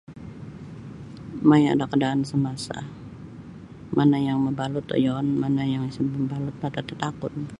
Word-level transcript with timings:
Maya' 1.49 1.75
da 1.79 1.85
kaadaan 1.91 2.21
samasa 2.29 2.77
mana 3.97 4.17
yang 4.27 4.39
mabalut 4.45 4.87
oyoon 4.97 5.27
mana 5.41 5.63
yang 5.73 5.83
isa 5.89 6.01
mabalut 6.03 6.55
tata 6.61 6.81
tatakun. 6.89 7.33